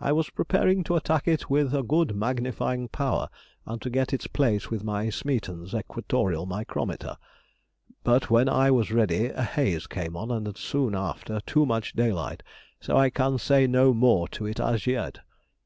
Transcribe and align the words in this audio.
I 0.00 0.12
was 0.12 0.30
preparing 0.30 0.82
to 0.84 0.96
attack 0.96 1.28
it 1.28 1.50
with 1.50 1.74
a 1.74 1.82
good 1.82 2.16
magnifying 2.16 2.88
power, 2.88 3.28
and 3.66 3.82
to 3.82 3.90
get 3.90 4.14
its 4.14 4.26
place 4.26 4.70
with 4.70 4.82
my 4.82 5.10
Smeaton's 5.10 5.74
equatorial 5.74 6.46
micrometer, 6.46 7.18
but 8.02 8.30
when 8.30 8.48
I 8.48 8.70
was 8.70 8.90
ready 8.92 9.26
a 9.26 9.42
haze 9.42 9.86
came 9.86 10.16
on 10.16 10.30
and 10.30 10.56
soon 10.56 10.94
after 10.94 11.40
too 11.40 11.66
much 11.66 11.92
daylight, 11.92 12.42
so 12.80 12.96
I 12.96 13.10
can 13.10 13.36
say 13.36 13.66
no 13.66 13.92
more 13.92 14.26
to 14.28 14.46
it 14.46 14.58
as 14.58 14.86
yet. 14.86 15.18